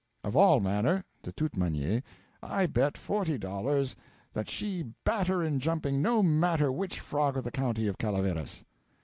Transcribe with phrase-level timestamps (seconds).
[0.23, 2.01] Of all manner (de toute maniere)
[2.41, 3.95] I bet forty dollars
[4.33, 8.63] that she batter in jumping no matter which frog of the country of Calaveras.'